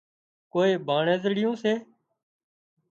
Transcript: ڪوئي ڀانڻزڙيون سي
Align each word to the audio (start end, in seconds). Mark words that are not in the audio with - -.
ڪوئي 0.53 0.71
ڀانڻزڙيون 0.87 1.53
سي 1.61 1.73